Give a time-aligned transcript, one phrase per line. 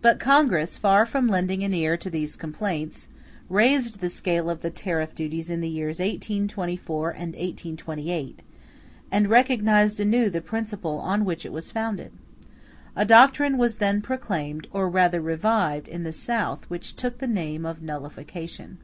[0.00, 3.06] But Congress, far from lending an ear to these complaints,
[3.48, 8.40] raised the scale of tariff duties in the years 1824 and 1828,
[9.12, 12.10] and recognized anew the principle on which it was founded.
[12.96, 17.64] A doctrine was then proclaimed, or rather revived, in the South, which took the name
[17.64, 18.78] of Nullification.